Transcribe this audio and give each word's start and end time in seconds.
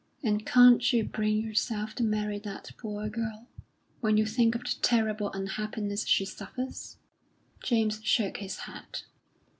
"And 0.23 0.43
can't 0.47 0.91
you 0.91 1.03
bring 1.03 1.43
yourself 1.43 1.93
to 1.93 2.03
marry 2.03 2.39
that 2.39 2.71
poor 2.79 3.07
girl, 3.07 3.45
when 3.99 4.17
you 4.17 4.25
think 4.25 4.55
of 4.55 4.61
the 4.63 4.75
terrible 4.81 5.31
unhappiness 5.31 6.07
she 6.07 6.25
suffers?" 6.25 6.97
James 7.61 8.01
shook 8.03 8.37
his 8.37 8.61
head. 8.61 9.01